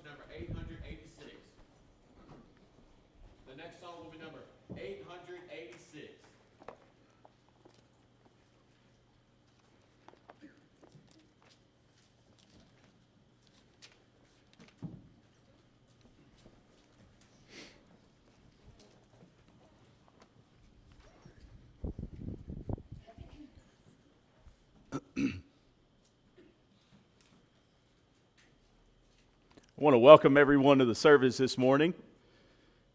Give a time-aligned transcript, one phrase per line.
[0.00, 1.36] number 886.
[3.48, 4.40] The next song will be number
[4.76, 6.11] 886.
[29.82, 31.92] I want to welcome everyone to the service this morning.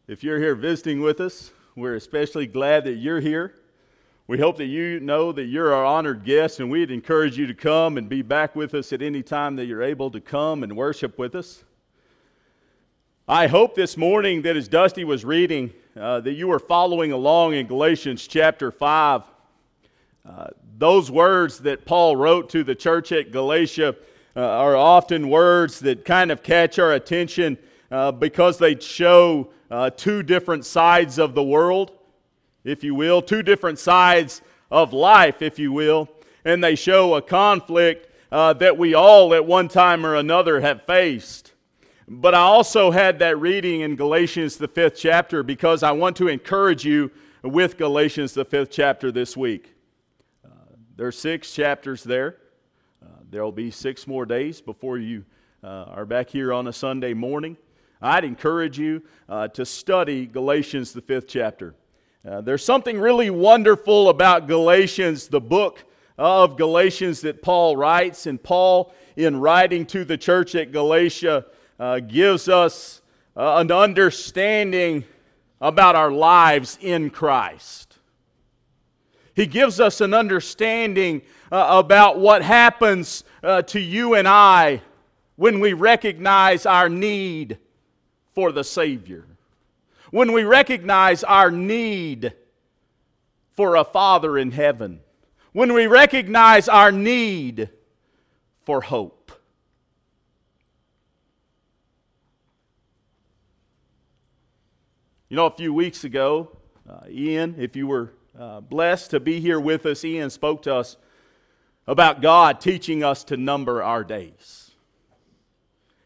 [0.07, 3.55] If you're here visiting with us, we're especially glad that you're here.
[4.25, 7.53] We hope that you know that you're our honored guest, and we'd encourage you to
[7.53, 10.77] come and be back with us at any time that you're able to come and
[10.77, 11.65] worship with us.
[13.27, 17.55] I hope this morning that as Dusty was reading, uh, that you were following along
[17.55, 19.23] in Galatians chapter 5.
[20.25, 20.47] Uh,
[20.77, 23.93] those words that Paul wrote to the church at Galatia
[24.37, 27.57] uh, are often words that kind of catch our attention
[27.89, 31.91] uh, because they show uh, two different sides of the world,
[32.63, 36.07] if you will, two different sides of life, if you will,
[36.45, 40.83] and they show a conflict uh, that we all at one time or another have
[40.83, 41.53] faced.
[42.07, 46.27] But I also had that reading in Galatians, the fifth chapter, because I want to
[46.27, 49.73] encourage you with Galatians, the fifth chapter, this week.
[50.45, 50.49] Uh,
[50.95, 52.37] there are six chapters there.
[53.29, 55.25] There will be six more days before you
[55.61, 57.57] uh, are back here on a Sunday morning.
[58.01, 61.75] I'd encourage you uh, to study Galatians, the fifth chapter.
[62.25, 65.83] Uh, there's something really wonderful about Galatians, the book
[66.17, 68.27] of Galatians that Paul writes.
[68.27, 71.45] And Paul, in writing to the church at Galatia,
[71.79, 73.01] uh, gives us
[73.35, 75.03] uh, an understanding
[75.59, 77.86] about our lives in Christ.
[79.37, 81.21] He gives us an understanding
[81.51, 84.81] uh, about what happens uh, to you and I
[85.35, 87.59] when we recognize our need
[88.33, 89.25] for the Savior.
[90.09, 92.33] When we recognize our need
[93.53, 95.01] for a Father in heaven.
[95.53, 97.69] When we recognize our need
[98.65, 99.31] for hope.
[105.29, 106.57] You know, a few weeks ago,
[106.89, 110.05] uh, Ian, if you were uh, blessed to be here with us.
[110.05, 110.97] Ian spoke to us
[111.87, 114.71] about God teaching us to number our days.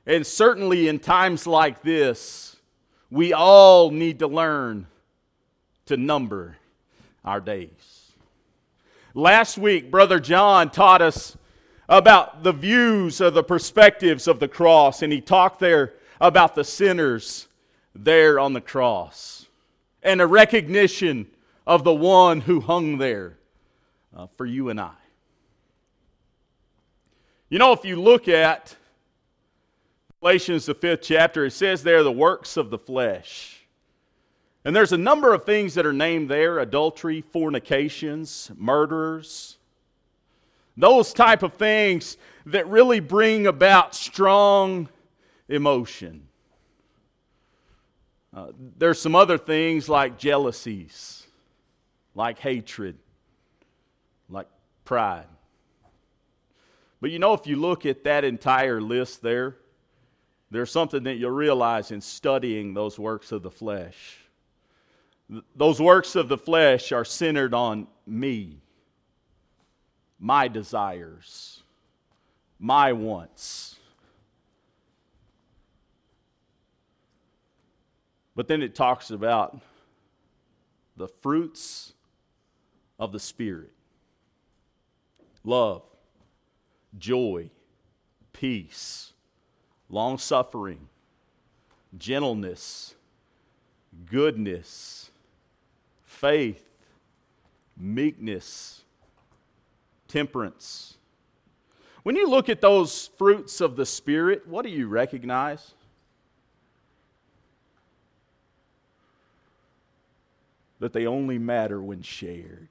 [0.06, 2.56] And certainly in times like this,
[3.10, 4.88] we all need to learn
[5.88, 6.58] to number
[7.26, 8.14] our days.
[9.14, 11.38] Last week, Brother John taught us
[11.90, 16.64] about the views of the perspectives of the cross, and he talked there about the
[16.64, 17.48] sinners
[17.94, 19.48] there on the cross
[20.02, 21.28] and a recognition
[21.66, 23.38] of the one who hung there
[24.16, 24.92] uh, for you and I.
[27.50, 28.76] You know, if you look at
[30.22, 33.58] Galatians, the fifth chapter, it says there the works of the flesh.
[34.64, 39.58] And there's a number of things that are named there adultery, fornications, murderers.
[40.78, 44.88] Those type of things that really bring about strong
[45.50, 46.28] emotion.
[48.34, 51.21] Uh, there's some other things like jealousies
[52.16, 52.98] like hatred,
[54.30, 54.48] like
[54.86, 55.26] pride.
[57.00, 59.58] But you know, if you look at that entire list there,
[60.52, 64.18] there's something that you'll realize in studying those works of the flesh.
[65.56, 68.62] Those works of the flesh are centered on me,
[70.20, 71.64] my desires,
[72.60, 73.78] my wants.
[78.36, 79.60] But then it talks about
[80.98, 81.94] the fruits
[83.02, 83.72] of the Spirit
[85.44, 85.82] love,
[87.00, 87.50] joy,
[88.32, 89.12] peace,
[89.90, 90.88] long suffering,
[91.98, 92.94] gentleness,
[94.10, 95.10] goodness,
[96.06, 96.64] faith,
[97.76, 98.84] meekness,
[100.08, 100.98] temperance.
[102.04, 105.74] When you look at those fruits of the Spirit, what do you recognize?
[110.80, 112.70] That they only matter when shared.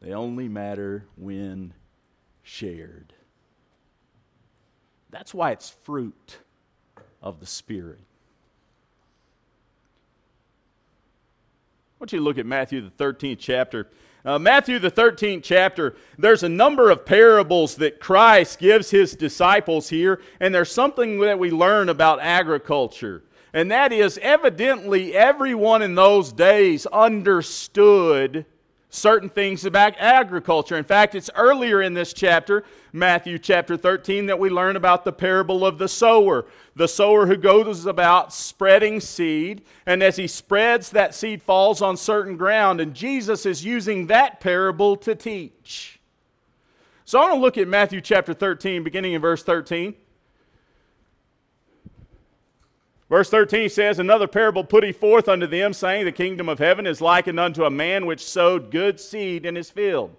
[0.00, 1.74] They only matter when
[2.42, 3.12] shared.
[5.10, 6.38] That's why it's fruit
[7.22, 8.00] of the Spirit.
[12.00, 13.88] I want you to look at Matthew, the 13th chapter.
[14.24, 19.88] Uh, Matthew, the 13th chapter, there's a number of parables that Christ gives his disciples
[19.88, 23.24] here, and there's something that we learn about agriculture.
[23.52, 28.46] And that is, evidently, everyone in those days understood
[28.90, 30.76] certain things about agriculture.
[30.76, 35.12] In fact, it's earlier in this chapter, Matthew chapter 13, that we learn about the
[35.12, 36.46] parable of the sower.
[36.74, 41.96] The sower who goes about spreading seed, and as he spreads, that seed falls on
[41.96, 42.80] certain ground.
[42.80, 46.00] And Jesus is using that parable to teach.
[47.04, 49.94] So I want to look at Matthew chapter 13, beginning in verse 13.
[53.10, 56.86] Verse 13 says, Another parable put he forth unto them, saying, The kingdom of heaven
[56.86, 60.16] is likened unto a man which sowed good seed in his field.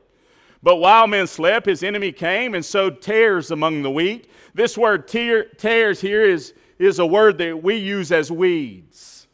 [0.62, 4.30] But while men slept, his enemy came and sowed tares among the wheat.
[4.54, 9.26] This word tares here is, is a word that we use as weeds.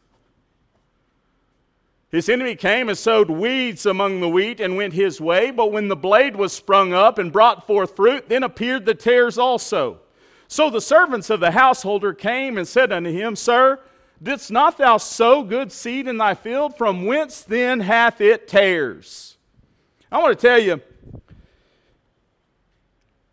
[2.11, 5.49] His enemy came and sowed weeds among the wheat and went his way.
[5.49, 9.39] But when the blade was sprung up and brought forth fruit, then appeared the tares
[9.39, 9.99] also.
[10.47, 13.79] So the servants of the householder came and said unto him, Sir,
[14.21, 16.77] didst not thou sow good seed in thy field?
[16.77, 19.37] From whence then hath it tares?
[20.11, 20.81] I want to tell you,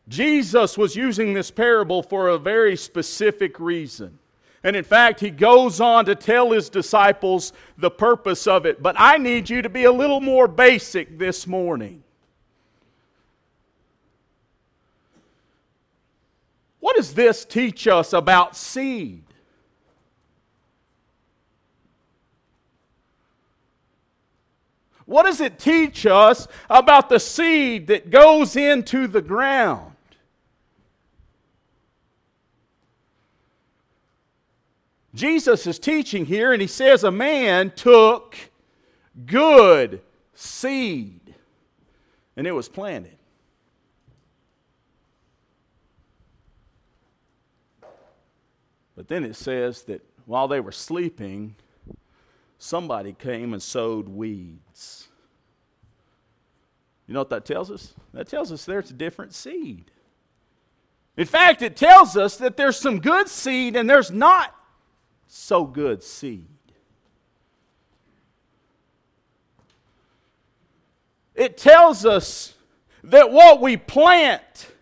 [0.09, 4.19] Jesus was using this parable for a very specific reason.
[4.65, 8.83] And in fact, he goes on to tell his disciples the purpose of it.
[8.83, 12.03] But I need you to be a little more basic this morning.
[16.81, 19.25] What does this teach us about seed?
[25.05, 29.93] What does it teach us about the seed that goes into the ground?
[35.15, 38.35] Jesus is teaching here, and he says a man took
[39.27, 40.01] good
[40.35, 41.35] seed,
[42.35, 43.19] and it was planted.
[48.97, 51.57] But then it says that while they were sleeping,
[52.59, 55.09] somebody came and sowed weeds.
[57.07, 57.95] You know what that tells us?
[58.13, 59.91] That tells us there's a different seed.
[61.17, 64.55] In fact, it tells us that there's some good seed and there's not
[65.27, 66.47] so good seed.
[71.35, 72.55] It tells us
[73.03, 74.73] that what we plant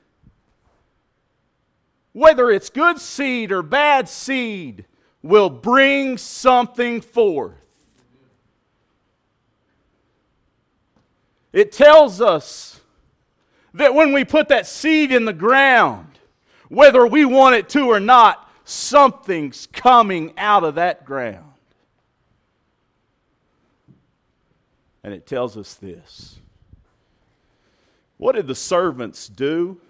[2.12, 4.84] whether it's good seed or bad seed,
[5.22, 7.54] will bring something forth.
[11.52, 12.80] It tells us
[13.74, 16.18] that when we put that seed in the ground,
[16.68, 21.52] whether we want it to or not, something's coming out of that ground.
[25.04, 26.38] And it tells us this.
[28.16, 29.80] What did the servants do?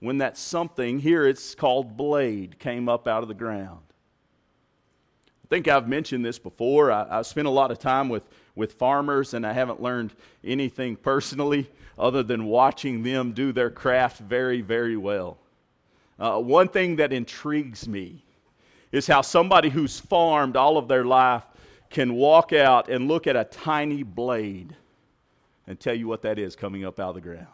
[0.00, 3.80] When that something, here it's called blade, came up out of the ground.
[5.44, 6.90] I think I've mentioned this before.
[6.90, 10.12] I, I spent a lot of time with, with farmers, and I haven't learned
[10.44, 15.38] anything personally other than watching them do their craft very, very well.
[16.18, 18.24] Uh, one thing that intrigues me
[18.92, 21.44] is how somebody who's farmed all of their life
[21.90, 24.74] can walk out and look at a tiny blade
[25.66, 27.46] and tell you what that is coming up out of the ground.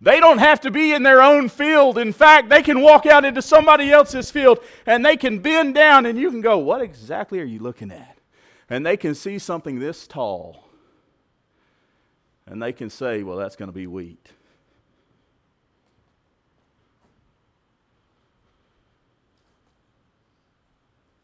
[0.00, 1.98] They don't have to be in their own field.
[1.98, 6.04] In fact, they can walk out into somebody else's field and they can bend down
[6.04, 8.18] and you can go, What exactly are you looking at?
[8.68, 10.64] And they can see something this tall.
[12.46, 14.32] And they can say, Well, that's going to be wheat.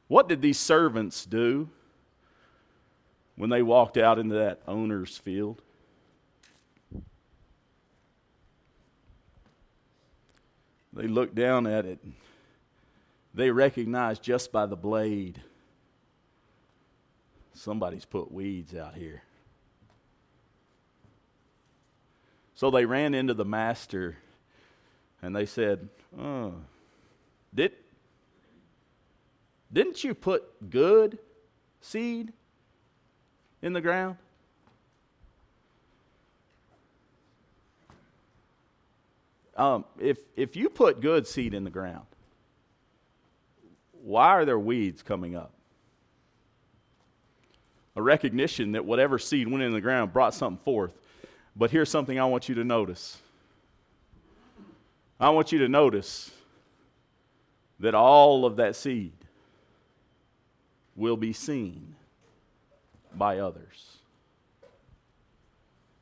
[0.08, 1.68] What did these servants do
[3.36, 5.62] when they walked out into that owner's field?
[10.92, 12.00] They looked down at it.
[13.32, 15.40] They recognized just by the blade
[17.54, 19.22] somebody's put weeds out here.
[22.54, 24.16] So they ran into the master
[25.22, 26.54] and they said, oh,
[27.54, 27.72] did,
[29.72, 31.18] Didn't you put good
[31.80, 32.32] seed
[33.62, 34.16] in the ground?
[39.56, 42.06] Um, if, if you put good seed in the ground,
[44.02, 45.52] why are there weeds coming up?
[47.96, 50.94] A recognition that whatever seed went in the ground brought something forth.
[51.56, 53.18] But here's something I want you to notice.
[55.18, 56.30] I want you to notice
[57.80, 59.12] that all of that seed
[60.96, 61.94] will be seen
[63.14, 63.98] by others.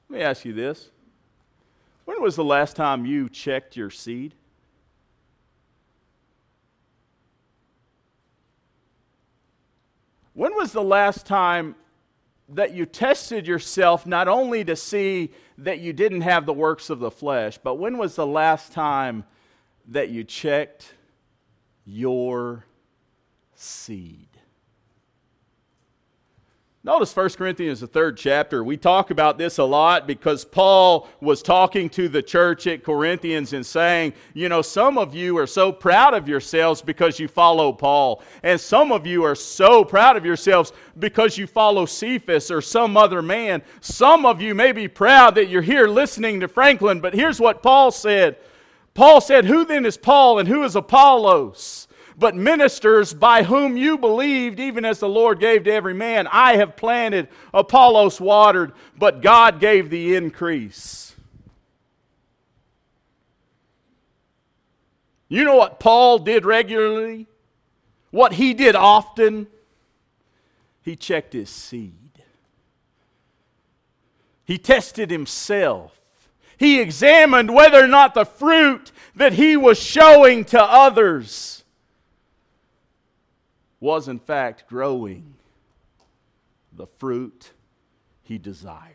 [0.08, 0.90] Let me ask you this
[2.08, 4.34] when was the last time you checked your seed?
[10.32, 11.74] When was the last time
[12.48, 16.98] that you tested yourself not only to see that you didn't have the works of
[16.98, 19.24] the flesh, but when was the last time
[19.88, 20.94] that you checked
[21.84, 22.64] your
[23.54, 24.37] seed?
[26.88, 28.64] Notice 1 Corinthians, the third chapter.
[28.64, 33.52] We talk about this a lot because Paul was talking to the church at Corinthians
[33.52, 37.74] and saying, you know, some of you are so proud of yourselves because you follow
[37.74, 38.22] Paul.
[38.42, 42.96] And some of you are so proud of yourselves because you follow Cephas or some
[42.96, 43.60] other man.
[43.82, 47.62] Some of you may be proud that you're here listening to Franklin, but here's what
[47.62, 48.38] Paul said
[48.94, 51.86] Paul said, Who then is Paul and who is Apollos?
[52.18, 56.26] But ministers by whom you believed, even as the Lord gave to every man.
[56.26, 61.14] I have planted, Apollos watered, but God gave the increase.
[65.28, 67.28] You know what Paul did regularly?
[68.10, 69.46] What he did often?
[70.82, 71.92] He checked his seed.
[74.44, 75.94] He tested himself.
[76.56, 81.57] He examined whether or not the fruit that he was showing to others
[83.80, 85.34] was in fact growing
[86.72, 87.52] the fruit
[88.22, 88.94] he desired.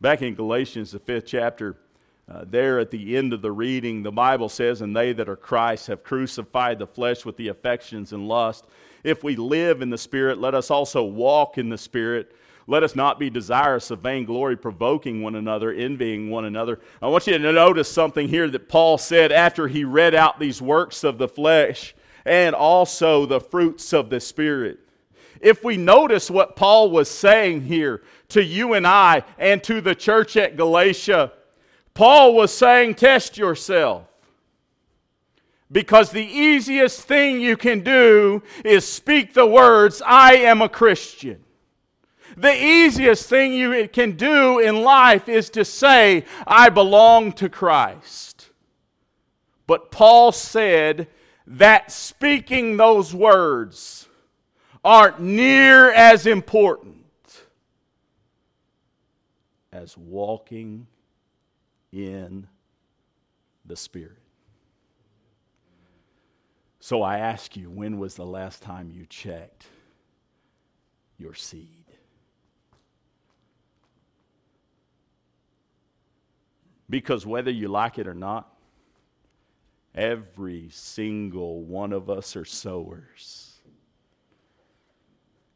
[0.00, 1.76] Back in Galatians, the fifth chapter,
[2.28, 5.36] uh, there at the end of the reading, the Bible says, And they that are
[5.36, 8.64] Christ have crucified the flesh with the affections and lust.
[9.04, 12.34] If we live in the Spirit, let us also walk in the Spirit.
[12.68, 16.80] Let us not be desirous of vainglory, provoking one another, envying one another.
[17.00, 20.60] I want you to notice something here that Paul said after he read out these
[20.60, 21.94] works of the flesh
[22.24, 24.80] and also the fruits of the Spirit.
[25.40, 29.94] If we notice what Paul was saying here to you and I and to the
[29.94, 31.32] church at Galatia,
[31.94, 34.02] Paul was saying, Test yourself.
[35.70, 41.44] Because the easiest thing you can do is speak the words, I am a Christian.
[42.36, 48.50] The easiest thing you can do in life is to say, I belong to Christ.
[49.66, 51.08] But Paul said
[51.46, 54.08] that speaking those words
[54.84, 57.04] aren't near as important
[59.72, 60.86] as walking
[61.90, 62.46] in
[63.64, 64.18] the Spirit.
[66.80, 69.66] So I ask you, when was the last time you checked
[71.18, 71.75] your seed?
[76.88, 78.52] Because whether you like it or not,
[79.94, 83.52] every single one of us are sowers.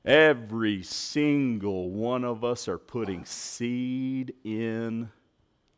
[0.04, 5.10] Every single one of us are putting seed in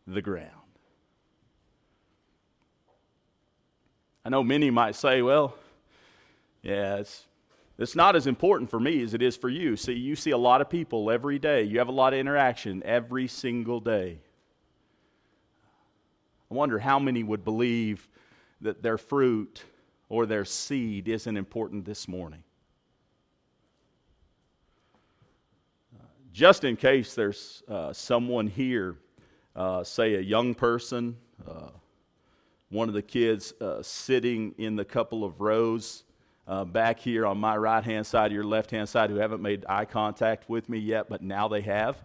[0.07, 0.51] the ground.
[4.25, 5.57] I know many might say, well,
[6.63, 7.27] yeah, it's,
[7.77, 9.77] it's not as important for me as it is for you.
[9.77, 12.83] See, you see a lot of people every day, you have a lot of interaction
[12.85, 14.21] every single day.
[16.53, 18.11] I wonder how many would believe
[18.61, 19.65] that their fruit
[20.11, 22.45] or their seed isn't important this morning.
[25.99, 28.97] Uh, just in case there's uh, someone here,
[29.57, 31.17] uh, say a young person,
[31.49, 31.71] uh,
[32.69, 36.05] one of the kids uh, sitting in the couple of rows
[36.47, 39.65] uh, back here on my right hand side, your left hand side, who haven't made
[39.71, 42.05] eye contact with me yet, but now they have.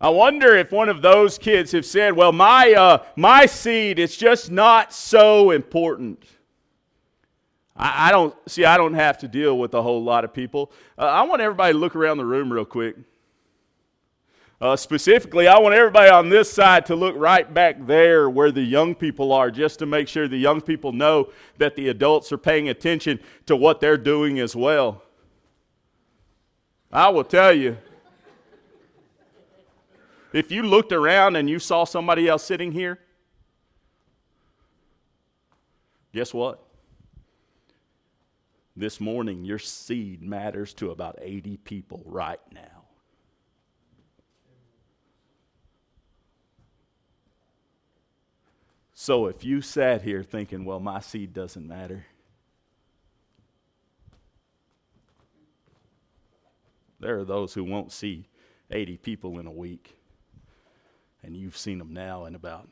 [0.00, 4.16] I wonder if one of those kids have said, Well, my, uh, my seed is
[4.16, 6.24] just not so important.
[7.76, 10.72] I, I, don't, see, I don't have to deal with a whole lot of people.
[10.96, 12.96] Uh, I want everybody to look around the room real quick.
[14.58, 18.62] Uh, specifically, I want everybody on this side to look right back there where the
[18.62, 22.38] young people are, just to make sure the young people know that the adults are
[22.38, 25.02] paying attention to what they're doing as well.
[26.92, 27.78] I will tell you,
[30.32, 32.98] if you looked around and you saw somebody else sitting here,
[36.12, 36.62] guess what?
[38.76, 42.84] This morning, your seed matters to about 80 people right now.
[48.94, 52.04] So if you sat here thinking, well, my seed doesn't matter,
[57.00, 58.28] there are those who won't see
[58.70, 59.99] 80 people in a week
[61.22, 62.68] and you've seen them now in about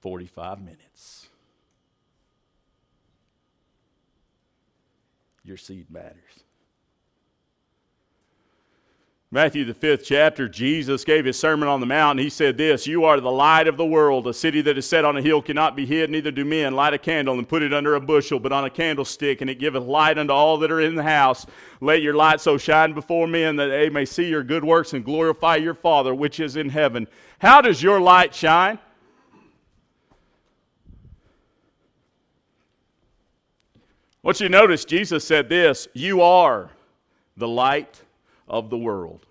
[0.00, 1.28] 45 minutes.
[5.44, 6.45] Your seed matters.
[9.32, 12.86] Matthew, the fifth chapter, Jesus gave his Sermon on the Mount, and he said this
[12.86, 14.28] You are the light of the world.
[14.28, 16.94] A city that is set on a hill cannot be hid, neither do men light
[16.94, 19.82] a candle and put it under a bushel, but on a candlestick, and it giveth
[19.82, 21.44] light unto all that are in the house.
[21.80, 25.04] Let your light so shine before men that they may see your good works and
[25.04, 27.08] glorify your Father which is in heaven.
[27.40, 28.78] How does your light shine?
[34.22, 36.70] What you notice, Jesus said this You are
[37.36, 38.02] the light
[38.48, 39.26] of the world.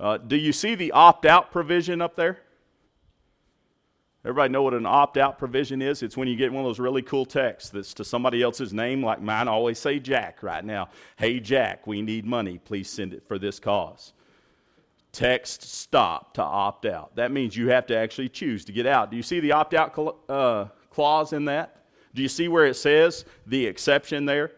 [0.00, 2.38] Uh, do you see the opt out provision up there?
[4.24, 6.02] Everybody know what an opt out provision is?
[6.02, 9.04] It's when you get one of those really cool texts that's to somebody else's name,
[9.04, 9.48] like mine.
[9.48, 10.88] I always say Jack right now.
[11.16, 12.58] Hey, Jack, we need money.
[12.64, 14.14] Please send it for this cause.
[15.12, 17.14] Text stop to opt out.
[17.16, 19.10] That means you have to actually choose to get out.
[19.10, 21.84] Do you see the opt out uh, clause in that?
[22.14, 24.52] Do you see where it says the exception there?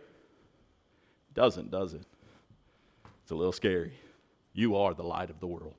[1.35, 2.07] Doesn't, does it?
[3.27, 3.93] It's a little scary.
[4.53, 5.75] You are the light of the world.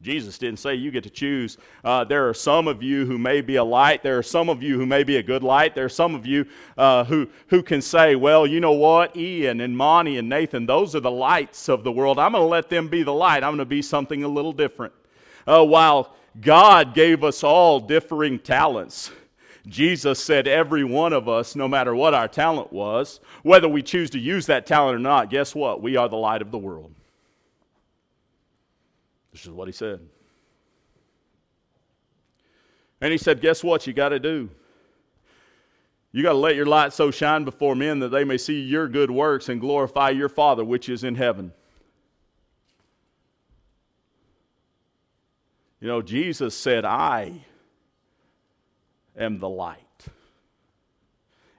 [0.00, 1.58] Jesus didn't say you get to choose.
[1.82, 4.04] Uh, there are some of you who may be a light.
[4.04, 5.74] There are some of you who may be a good light.
[5.74, 6.46] There are some of you
[6.78, 9.16] uh, who, who can say, well, you know what?
[9.16, 12.20] Ian and Monty and Nathan, those are the lights of the world.
[12.20, 13.42] I'm going to let them be the light.
[13.42, 14.94] I'm going to be something a little different.
[15.44, 19.10] Uh, while God gave us all differing talents,
[19.66, 24.10] Jesus said every one of us, no matter what our talent was, whether we choose
[24.10, 25.82] to use that talent or not, guess what?
[25.82, 26.94] We are the light of the world.
[29.32, 30.00] This is what he said.
[33.00, 34.48] And he said, Guess what you got to do?
[36.12, 38.88] You got to let your light so shine before men that they may see your
[38.88, 41.52] good works and glorify your Father which is in heaven.
[45.80, 47.44] You know, Jesus said, I
[49.16, 49.80] am the light.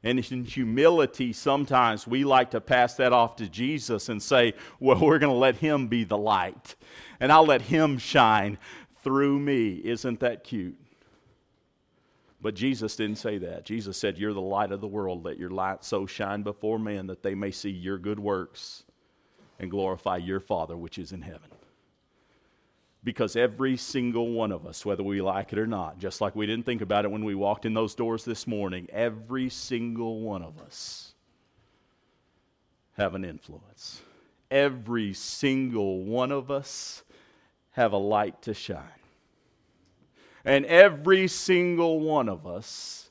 [0.04, 5.00] And in humility, sometimes we like to pass that off to Jesus and say, well,
[5.00, 6.76] we're going to let him be the light,
[7.20, 8.58] and I'll let him shine
[9.04, 9.82] through me.
[9.84, 10.78] Isn't that cute?
[12.40, 13.66] But Jesus didn't say that.
[13.66, 15.26] Jesus said, You're the light of the world.
[15.26, 18.84] Let your light so shine before men that they may see your good works
[19.60, 21.50] and glorify your Father which is in heaven.
[23.08, 26.46] Because every single one of us, whether we like it or not, just like we
[26.46, 30.42] didn't think about it when we walked in those doors this morning, every single one
[30.42, 31.14] of us
[32.98, 34.02] have an influence.
[34.52, 37.04] Every single one of us
[37.72, 38.84] have a light to shine.
[40.44, 43.10] And every single one of us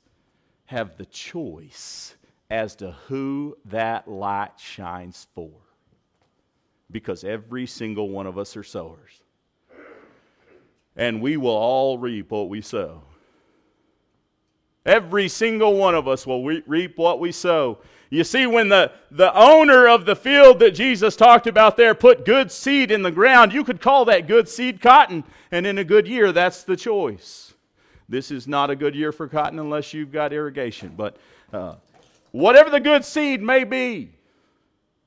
[0.67, 2.15] have the choice
[2.51, 5.53] as to who that light shines for.
[6.91, 9.23] Because every single one of us are sowers
[10.97, 13.03] and we will all reap what we sow.
[14.85, 17.79] Every single one of us will reap what we sow.
[18.09, 22.25] You see, when the, the owner of the field that Jesus talked about there put
[22.25, 25.25] good seed in the ground, you could call that good seed cotton.
[25.51, 27.55] And in a good year, that's the choice.
[28.09, 30.95] This is not a good year for cotton unless you've got irrigation.
[30.97, 31.17] But
[31.53, 31.75] uh,
[32.31, 34.13] whatever the good seed may be,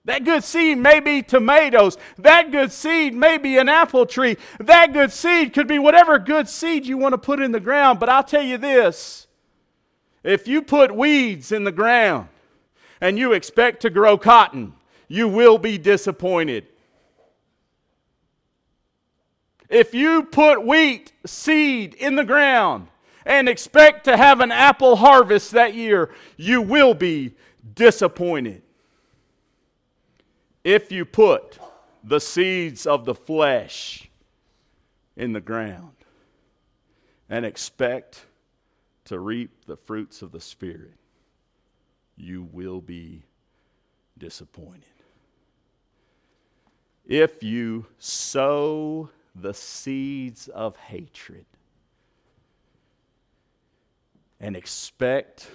[0.09, 1.95] that good seed may be tomatoes.
[2.17, 4.37] That good seed may be an apple tree.
[4.59, 7.99] That good seed could be whatever good seed you want to put in the ground.
[7.99, 9.27] But I'll tell you this
[10.23, 12.29] if you put weeds in the ground
[12.99, 14.73] and you expect to grow cotton,
[15.07, 16.65] you will be disappointed.
[19.69, 22.87] If you put wheat seed in the ground
[23.27, 27.35] and expect to have an apple harvest that year, you will be
[27.75, 28.63] disappointed
[30.69, 31.57] if you put
[32.03, 34.07] the seeds of the flesh
[35.17, 35.95] in the ground
[37.27, 38.25] and expect
[39.03, 40.93] to reap the fruits of the Spirit,
[42.15, 43.23] you will be
[44.15, 44.83] disappointed.
[47.03, 51.45] If you sow the seeds of hatred
[54.39, 55.49] and expect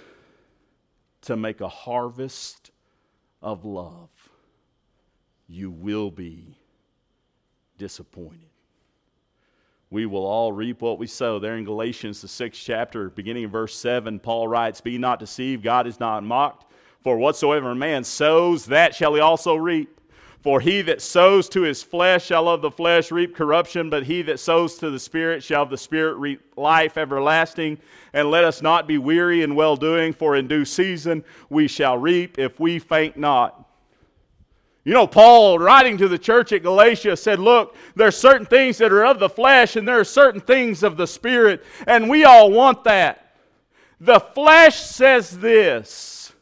[1.21, 2.71] to make a harvest
[3.41, 4.09] of love,
[5.47, 6.57] you will be
[7.77, 8.49] disappointed.
[9.89, 11.39] We will all reap what we sow.
[11.39, 15.63] There in Galatians, the sixth chapter, beginning in verse 7, Paul writes, Be not deceived,
[15.63, 16.65] God is not mocked.
[17.03, 20.01] For whatsoever a man sows, that shall he also reap.
[20.41, 24.21] For he that sows to his flesh shall of the flesh reap corruption, but he
[24.23, 27.79] that sows to the Spirit shall of the Spirit reap life everlasting.
[28.13, 31.97] And let us not be weary in well doing, for in due season we shall
[31.97, 33.64] reap if we faint not.
[34.85, 38.77] You know, Paul, writing to the church at Galatia, said, Look, there are certain things
[38.77, 42.23] that are of the flesh and there are certain things of the spirit, and we
[42.23, 43.35] all want that.
[43.99, 46.33] The flesh says this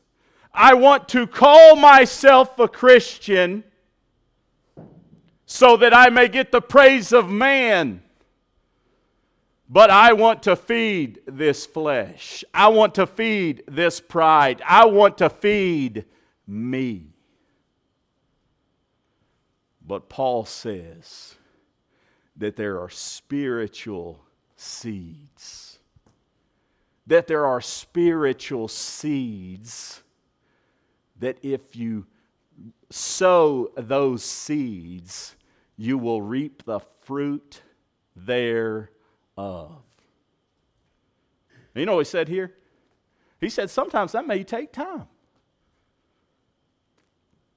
[0.53, 3.63] I want to call myself a Christian,
[5.45, 8.01] so that I may get the praise of man.
[9.69, 12.43] But I want to feed this flesh.
[12.53, 14.61] I want to feed this pride.
[14.67, 16.05] I want to feed
[16.45, 17.12] me.
[19.85, 21.35] But Paul says
[22.37, 24.23] that there are spiritual
[24.55, 25.79] seeds.
[27.05, 30.03] That there are spiritual seeds
[31.19, 32.05] that if you
[32.89, 35.35] sow those seeds,
[35.77, 37.61] you will reap the fruit
[38.15, 38.89] thereof.
[41.75, 42.53] You know what he said here?
[43.39, 45.07] He said sometimes that may take time.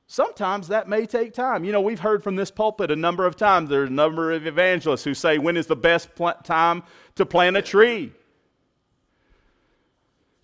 [0.08, 1.64] Sometimes that may take time.
[1.64, 3.68] You know, we've heard from this pulpit a number of times.
[3.68, 6.84] There's a number of evangelists who say, When is the best pl- time
[7.16, 8.12] to plant a tree?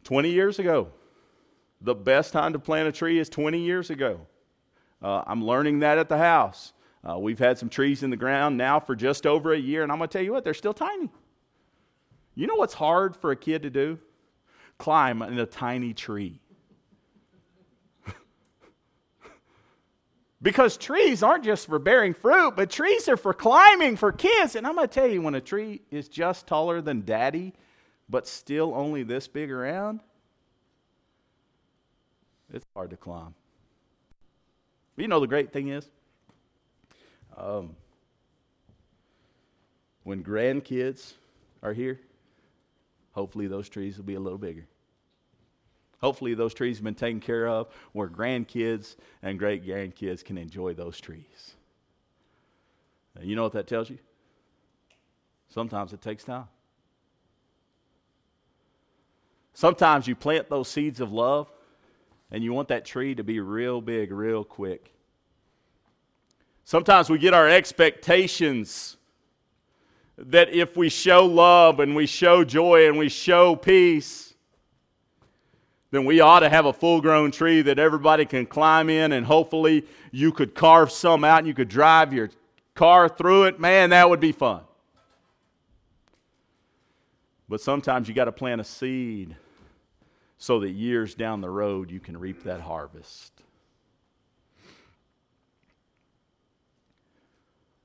[0.05, 0.89] 20 years ago.
[1.81, 4.21] The best time to plant a tree is 20 years ago.
[5.01, 6.73] Uh, I'm learning that at the house.
[7.09, 9.91] Uh, we've had some trees in the ground now for just over a year, and
[9.91, 11.11] I'm going to tell you what, they're still tiny.
[12.35, 13.99] You know what's hard for a kid to do?
[14.79, 16.41] Climb in a tiny tree.
[20.43, 24.57] Because trees aren't just for bearing fruit, but trees are for climbing for kids.
[24.57, 27.55] And I'm going to tell you, when a tree is just taller than daddy,
[28.09, 30.01] but still only this big around,
[32.53, 33.35] it's hard to climb.
[34.97, 35.89] But you know, the great thing is,
[37.37, 37.77] um,
[40.03, 41.15] when grandkids
[41.63, 42.01] are here,
[43.13, 44.67] hopefully those trees will be a little bigger.
[46.03, 50.75] Hopefully, those trees have been taken care of where grandkids and great grandkids can enjoy
[50.75, 51.55] those trees.
[53.15, 53.99] And you know what that tells you?
[55.49, 56.49] Sometimes it takes time.
[59.55, 61.53] Sometimes you plant those seeds of love
[62.31, 64.93] and you want that tree to be real big, real quick.
[66.65, 68.97] Sometimes we get our expectations
[70.17, 74.32] that if we show love and we show joy and we show peace,
[75.93, 79.27] then we ought to have a full grown tree that everybody can climb in and
[79.27, 82.31] hopefully you could carve some out and you could drive your
[82.75, 83.61] car through it.
[83.61, 84.63] Man, that would be fun.
[87.47, 89.37] But sometimes you got to plant a seed
[90.39, 93.32] so that years down the road you can reap that harvest.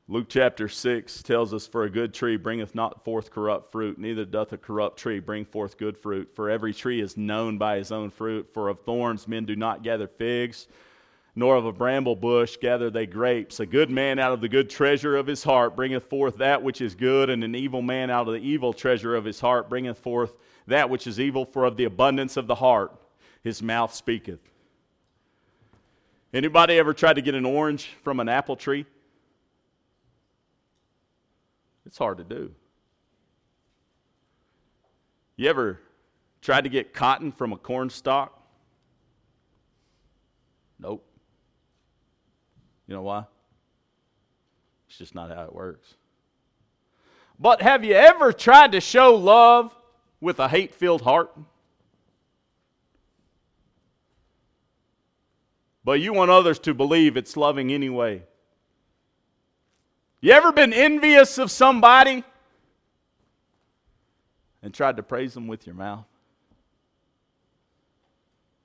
[0.10, 4.24] Luke chapter 6 tells us, For a good tree bringeth not forth corrupt fruit, neither
[4.24, 6.30] doth a corrupt tree bring forth good fruit.
[6.34, 8.48] For every tree is known by his own fruit.
[8.54, 10.70] For of thorns men do not gather figs,
[11.36, 13.60] nor of a bramble bush gather they grapes.
[13.60, 16.80] A good man out of the good treasure of his heart bringeth forth that which
[16.80, 20.00] is good, and an evil man out of the evil treasure of his heart bringeth
[20.00, 22.94] forth that which is evil, for of the abundance of the heart
[23.44, 24.40] his mouth speaketh.
[26.34, 28.86] Anybody ever tried to get an orange from an apple tree?
[31.88, 32.52] It's hard to do.
[35.38, 35.80] You ever
[36.42, 38.38] tried to get cotton from a corn stalk?
[40.80, 41.06] Nope.
[42.88, 43.24] You know why?
[44.90, 45.96] It's just not how it works.
[47.40, 49.74] But have you ever tried to show love
[50.20, 51.32] with a hate filled heart?
[55.86, 58.24] But you want others to believe it's loving anyway.
[60.20, 62.24] You ever been envious of somebody
[64.64, 66.06] and tried to praise them with your mouth?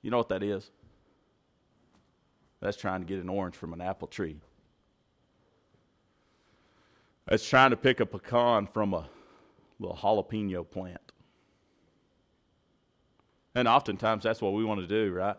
[0.01, 0.69] You know what that is?
[2.59, 4.37] That's trying to get an orange from an apple tree.
[7.27, 9.07] That's trying to pick a pecan from a
[9.79, 10.99] little jalapeno plant.
[13.55, 15.37] And oftentimes that's what we want to do, right?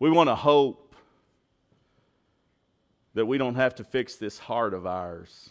[0.00, 0.87] We want to hope
[3.18, 5.50] that we don't have to fix this heart of ours.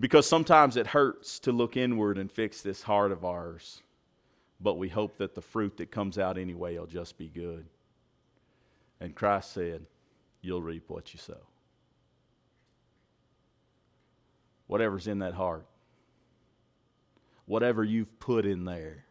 [0.00, 3.82] Because sometimes it hurts to look inward and fix this heart of ours.
[4.60, 7.66] But we hope that the fruit that comes out anyway will just be good.
[9.00, 9.84] And Christ said,
[10.40, 11.38] You'll reap what you sow.
[14.66, 15.66] Whatever's in that heart
[17.46, 19.04] whatever you've put in there.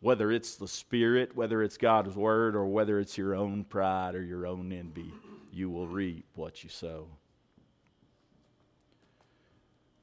[0.00, 4.22] Whether it's the Spirit, whether it's God's Word, or whether it's your own pride or
[4.22, 5.12] your own envy,
[5.52, 7.08] you will reap what you sow.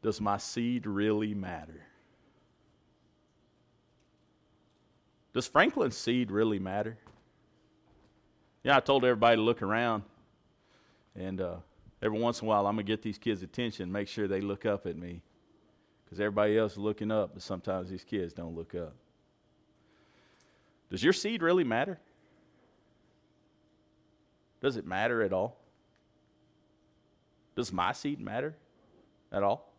[0.02, 1.82] Does my seed really matter?
[5.34, 6.98] Does Franklin's seed really matter?
[8.64, 10.04] Yeah, I told everybody to look around,
[11.16, 11.56] and uh,
[12.02, 14.42] every once in a while I'm going to get these kids' attention, make sure they
[14.42, 15.22] look up at me
[16.04, 18.96] because everybody else is looking up, but sometimes these kids don't look up.
[20.96, 22.00] Does your seed really matter?
[24.62, 25.58] Does it matter at all?
[27.58, 28.56] Does my seed matter
[29.30, 29.74] at all?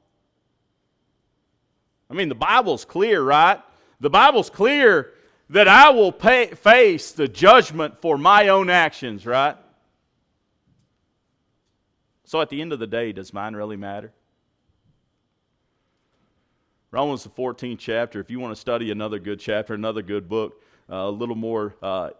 [2.10, 3.62] I mean, the Bible's clear, right?
[3.98, 5.14] The Bible's clear
[5.48, 9.56] that I will pay, face the judgment for my own actions, right?
[12.24, 14.12] So at the end of the day, does mine really matter?
[16.90, 20.60] Romans, the 14th chapter, if you want to study another good chapter, another good book,
[20.88, 22.10] a little more uh,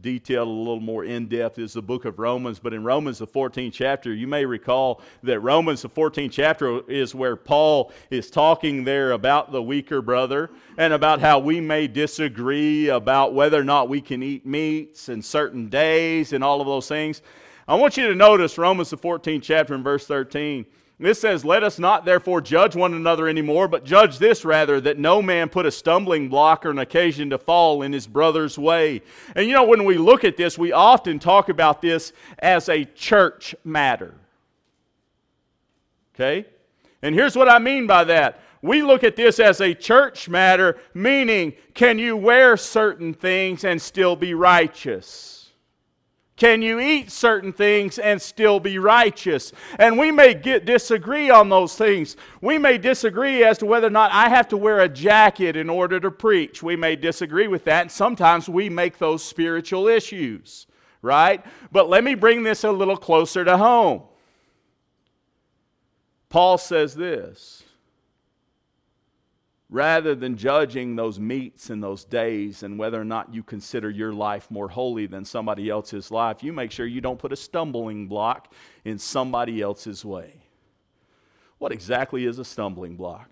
[0.00, 2.58] detailed, a little more in depth, is the book of Romans.
[2.58, 7.14] But in Romans, the 14th chapter, you may recall that Romans, the 14th chapter, is
[7.14, 12.88] where Paul is talking there about the weaker brother and about how we may disagree
[12.88, 16.88] about whether or not we can eat meats and certain days and all of those
[16.88, 17.22] things.
[17.66, 20.66] I want you to notice Romans, the 14th chapter, and verse 13.
[20.98, 24.98] This says, Let us not therefore judge one another anymore, but judge this rather, that
[24.98, 29.02] no man put a stumbling block or an occasion to fall in his brother's way.
[29.34, 32.84] And you know, when we look at this, we often talk about this as a
[32.84, 34.14] church matter.
[36.14, 36.46] Okay?
[37.02, 38.40] And here's what I mean by that.
[38.62, 43.82] We look at this as a church matter, meaning, can you wear certain things and
[43.82, 45.33] still be righteous?
[46.36, 49.52] Can you eat certain things and still be righteous?
[49.78, 52.16] And we may get, disagree on those things.
[52.40, 55.70] We may disagree as to whether or not I have to wear a jacket in
[55.70, 56.62] order to preach.
[56.62, 57.82] We may disagree with that.
[57.82, 60.66] And sometimes we make those spiritual issues,
[61.02, 61.44] right?
[61.70, 64.02] But let me bring this a little closer to home.
[66.30, 67.63] Paul says this
[69.74, 74.12] rather than judging those meats and those days and whether or not you consider your
[74.12, 78.06] life more holy than somebody else's life, you make sure you don't put a stumbling
[78.06, 78.52] block
[78.84, 80.32] in somebody else's way.
[81.58, 83.28] What exactly is a stumbling block?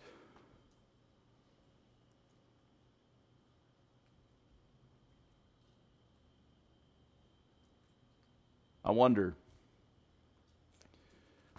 [8.85, 9.37] I wonder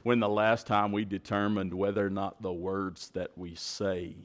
[0.01, 4.17] when the last time we determined whether or not the words that we say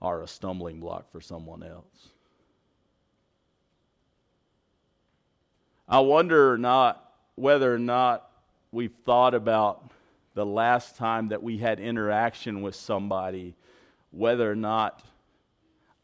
[0.00, 2.08] are a stumbling block for someone else.
[5.88, 8.28] I wonder not whether or not
[8.72, 9.90] we've thought about
[10.34, 13.54] the last time that we had interaction with somebody,
[14.10, 15.02] whether or not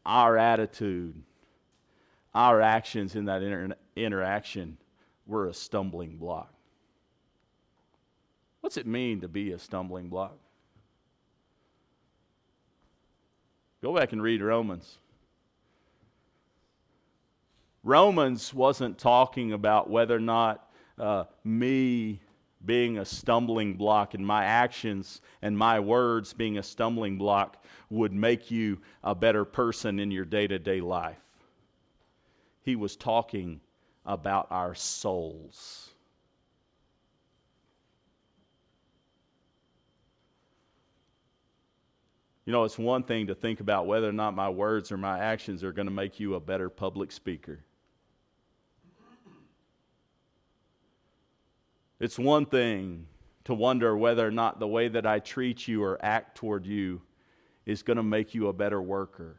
[0.05, 1.21] our attitude,
[2.33, 4.77] our actions in that inter- interaction
[5.27, 6.51] were a stumbling block.
[8.61, 10.37] What's it mean to be a stumbling block?
[13.83, 14.97] Go back and read Romans.
[17.83, 22.21] Romans wasn't talking about whether or not uh, me
[22.65, 28.13] being a stumbling block and my actions and my words being a stumbling block would
[28.13, 31.19] make you a better person in your day to day life.
[32.61, 33.59] He was talking
[34.05, 35.92] about our souls.
[42.45, 45.19] You know, it's one thing to think about whether or not my words or my
[45.19, 47.63] actions are going to make you a better public speaker.
[51.99, 53.07] It's one thing
[53.45, 57.01] to wonder whether or not the way that I treat you or act toward you
[57.65, 59.37] is going to make you a better worker.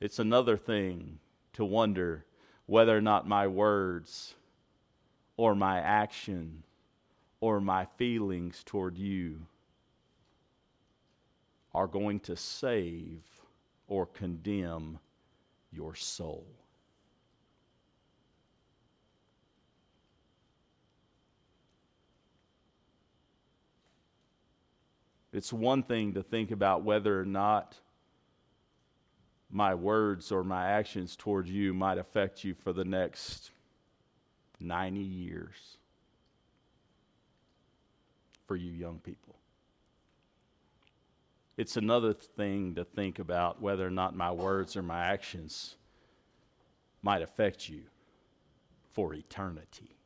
[0.00, 1.18] It's another thing
[1.54, 2.26] to wonder
[2.66, 4.34] whether or not my words
[5.38, 6.63] or my action
[7.44, 9.38] or my feelings toward you
[11.74, 13.20] are going to save
[13.86, 14.98] or condemn
[15.70, 16.46] your soul.
[25.30, 27.76] It's one thing to think about whether or not
[29.50, 33.50] my words or my actions towards you might affect you for the next
[34.60, 35.76] 90 years
[38.46, 39.34] for you young people.
[41.56, 45.76] It's another thing to think about whether or not my words or my actions
[47.02, 47.82] might affect you
[48.92, 49.96] for eternity.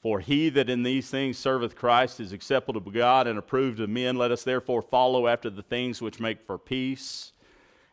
[0.00, 3.90] For he that in these things serveth Christ is acceptable to God and approved of
[3.90, 4.16] men.
[4.16, 7.32] Let us therefore follow after the things which make for peace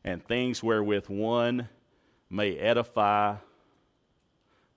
[0.03, 1.69] and things wherewith one
[2.29, 3.37] may edify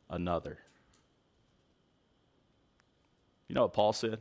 [0.08, 0.58] another.
[3.48, 4.18] You know what Paul said?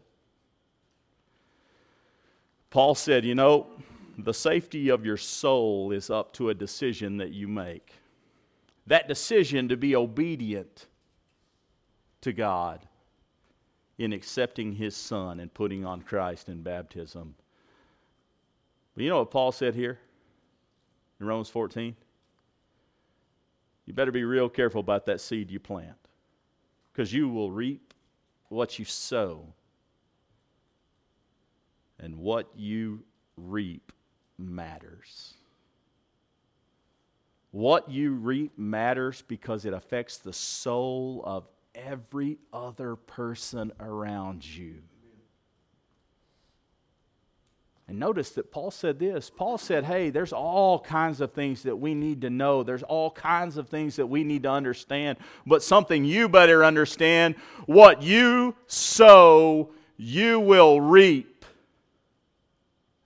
[2.70, 3.68] Paul said, You know,
[4.18, 7.94] the safety of your soul is up to a decision that you make.
[8.88, 10.88] That decision to be obedient
[12.22, 12.86] to God
[13.98, 17.36] in accepting His Son and putting on Christ in baptism
[18.94, 20.00] But you know what Paul said here
[21.20, 21.96] in Romans 14?
[23.86, 25.98] You better be real careful about that seed you plant
[26.92, 27.94] because you will reap
[28.49, 29.53] what you sow.
[31.99, 33.03] And what you
[33.38, 33.91] reap
[34.38, 35.34] matters.
[37.51, 44.81] What you reap matters because it affects the soul of every other person around you.
[47.88, 49.30] And notice that Paul said this.
[49.30, 52.63] Paul said, hey, there's all kinds of things that we need to know.
[52.63, 55.19] There's all kinds of things that we need to understand.
[55.45, 57.36] But something you better understand
[57.67, 61.45] what you sow, you will reap.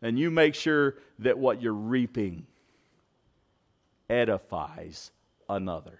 [0.01, 2.45] And you make sure that what you're reaping
[4.09, 5.11] edifies
[5.49, 5.99] another.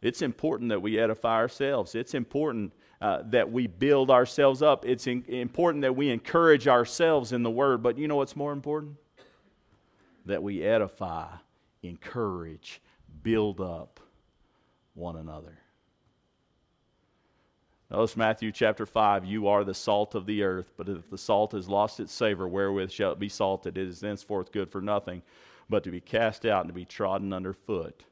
[0.00, 1.94] It's important that we edify ourselves.
[1.94, 4.84] It's important uh, that we build ourselves up.
[4.86, 7.82] It's in, important that we encourage ourselves in the Word.
[7.82, 8.94] But you know what's more important?
[10.24, 11.26] That we edify,
[11.82, 12.80] encourage,
[13.24, 13.98] build up
[14.94, 15.58] one another.
[17.90, 21.52] Notice Matthew chapter 5 You are the salt of the earth, but if the salt
[21.52, 23.76] has lost its savor, wherewith shall it be salted?
[23.76, 25.22] It is thenceforth good for nothing,
[25.68, 28.04] but to be cast out and to be trodden under foot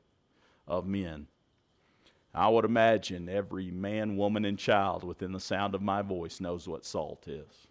[0.67, 1.29] of men.
[2.35, 6.69] I would imagine every man, woman, and child within the sound of my voice knows
[6.69, 7.67] what salt is.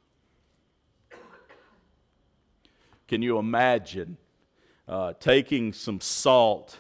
[3.08, 4.18] Can you imagine
[4.88, 6.78] uh, taking some salt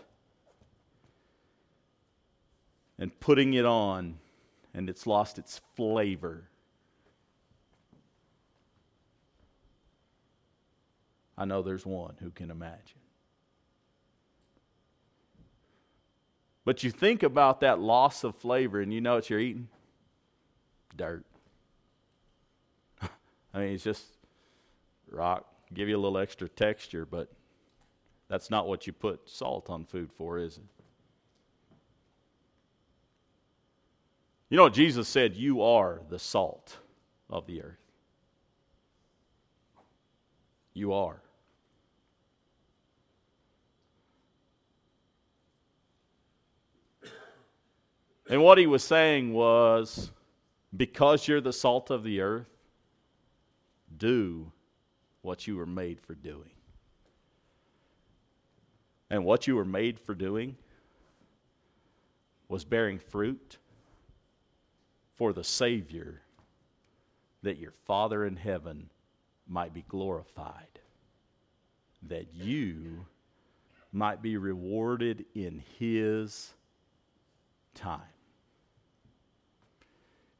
[3.00, 4.20] and putting it on
[4.74, 6.44] and it's lost its flavor?
[11.38, 13.00] I know there's one who can imagine.
[16.70, 19.70] But you think about that loss of flavor, and you know what you're eating?
[20.96, 21.26] Dirt.
[23.02, 24.06] I mean, it's just
[25.10, 27.32] rock, give you a little extra texture, but
[28.28, 30.64] that's not what you put salt on food for, is it?
[34.52, 35.36] You know what Jesus said?
[35.36, 36.78] You are the salt
[37.32, 37.82] of the earth.
[40.76, 41.24] You are.
[48.30, 50.12] And what he was saying was
[50.76, 52.48] because you're the salt of the earth,
[53.98, 54.52] do
[55.24, 56.52] what you were made for doing.
[59.10, 60.56] And what you were made for doing
[62.48, 63.58] was bearing fruit
[65.16, 66.22] for the Savior
[67.42, 68.92] that your Father in heaven
[69.48, 70.80] might be glorified,
[72.04, 73.06] that you
[73.92, 76.54] might be rewarded in His
[77.74, 78.19] time.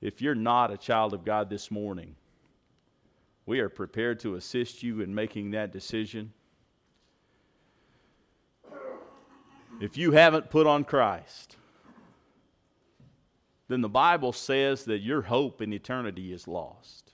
[0.02, 2.16] If you're not a child of God this morning,
[3.46, 6.32] we are prepared to assist you in making that decision.
[9.82, 11.58] If you haven't put on Christ,
[13.68, 17.14] then the Bible says that your hope in eternity is lost.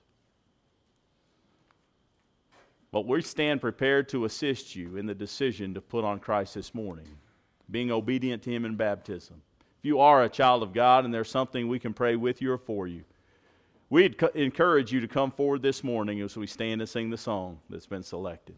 [2.92, 6.74] But we stand prepared to assist you in the decision to put on Christ this
[6.74, 7.18] morning,
[7.70, 9.42] being obedient to Him in baptism
[9.86, 12.58] you are a child of God and there's something we can pray with you or
[12.58, 13.04] for you,
[13.90, 17.18] we'd co- encourage you to come forward this morning as we stand and sing the
[17.18, 18.54] song that's been selected.